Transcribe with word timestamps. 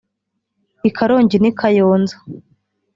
i 0.89 0.91
Karongi 0.97 1.35
n’i 1.39 1.51
Kayonza 1.59 2.15